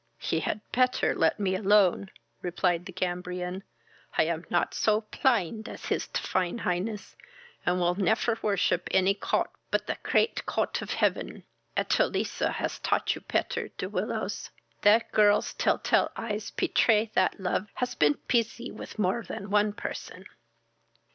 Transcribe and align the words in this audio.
"He 0.17 0.39
had 0.39 0.61
petter 0.71 1.13
let 1.13 1.39
me 1.39 1.55
alone, 1.55 2.09
(replied 2.41 2.87
the 2.87 2.91
Cambrian,) 2.91 3.61
I 4.17 4.23
am 4.23 4.45
not 4.49 4.73
so 4.73 5.01
plind 5.01 5.69
as 5.69 5.85
his 5.85 6.07
tivine 6.07 6.61
highness, 6.61 7.15
and 7.67 7.79
will 7.79 7.93
nefer 7.93 8.35
worship 8.41 8.87
any 8.89 9.13
cot 9.13 9.51
put 9.69 9.85
the 9.85 9.97
crate 9.97 10.43
Cot 10.47 10.81
of 10.81 10.89
heaven. 10.89 11.43
Eteliza 11.77 12.51
has 12.53 12.79
taught 12.79 13.13
you 13.13 13.21
petter, 13.21 13.67
De 13.77 13.87
Willows: 13.87 14.49
That 14.81 15.11
girl's 15.11 15.53
tell 15.53 15.77
tale 15.77 16.09
eyes 16.15 16.49
petray 16.49 17.11
that 17.13 17.39
luf 17.39 17.67
has 17.75 17.93
been 17.93 18.15
pusy 18.27 18.71
with 18.71 18.97
more 18.97 19.21
than 19.21 19.51
one 19.51 19.71
person." 19.71 20.25